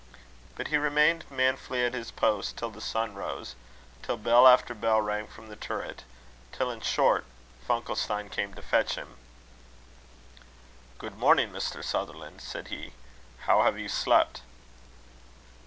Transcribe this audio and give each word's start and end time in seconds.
But 0.55 0.69
he 0.69 0.77
remained 0.77 1.29
manfully 1.29 1.85
at 1.85 1.93
his 1.93 2.09
post 2.09 2.57
till 2.57 2.71
the 2.71 2.81
sun 2.81 3.13
rose; 3.13 3.53
till 4.01 4.17
bell 4.17 4.47
after 4.47 4.73
bell 4.73 4.99
rang 4.99 5.27
from 5.27 5.45
the 5.47 5.55
turret; 5.55 6.05
till, 6.51 6.71
in 6.71 6.81
short, 6.81 7.23
Funkelstein 7.67 8.29
came 8.31 8.55
to 8.55 8.63
fetch 8.63 8.95
him. 8.95 9.17
"Good 10.97 11.19
morning, 11.19 11.51
Mr. 11.51 11.83
Sutherland," 11.83 12.41
said 12.41 12.69
he. 12.69 12.93
"How 13.41 13.61
have 13.61 13.77
you 13.77 13.89
slept?" 13.89 14.41